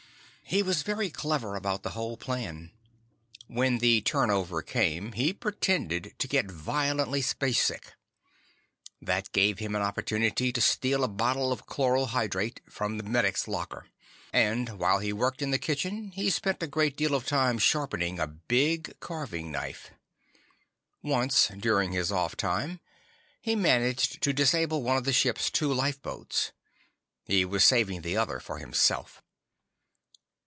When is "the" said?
1.81-1.91, 12.97-13.03, 15.51-15.57, 25.05-25.13, 28.01-28.17